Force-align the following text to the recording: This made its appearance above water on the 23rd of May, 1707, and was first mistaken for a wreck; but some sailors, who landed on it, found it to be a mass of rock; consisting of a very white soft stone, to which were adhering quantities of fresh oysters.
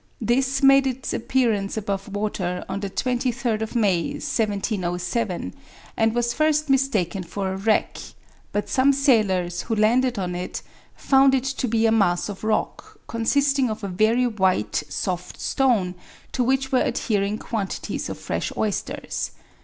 This 0.19 0.63
made 0.63 0.87
its 0.87 1.13
appearance 1.13 1.77
above 1.77 2.07
water 2.11 2.65
on 2.67 2.79
the 2.79 2.89
23rd 2.89 3.61
of 3.61 3.75
May, 3.75 4.13
1707, 4.13 5.53
and 5.95 6.15
was 6.15 6.33
first 6.33 6.71
mistaken 6.71 7.21
for 7.21 7.53
a 7.53 7.55
wreck; 7.55 7.99
but 8.51 8.67
some 8.67 8.93
sailors, 8.93 9.61
who 9.61 9.75
landed 9.75 10.17
on 10.17 10.33
it, 10.33 10.63
found 10.95 11.35
it 11.35 11.43
to 11.43 11.67
be 11.67 11.85
a 11.85 11.91
mass 11.91 12.29
of 12.29 12.43
rock; 12.43 12.97
consisting 13.05 13.69
of 13.69 13.83
a 13.83 13.87
very 13.87 14.25
white 14.25 14.81
soft 14.89 15.39
stone, 15.39 15.93
to 16.31 16.43
which 16.43 16.71
were 16.71 16.81
adhering 16.81 17.37
quantities 17.37 18.09
of 18.09 18.17
fresh 18.17 18.51
oysters. 18.57 19.29